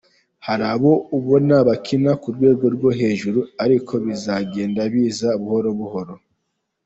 [0.47, 6.13] Hari abo ubona bakina ku rwego rwo hejuru ariko bizagenda biza buhoro buhoro.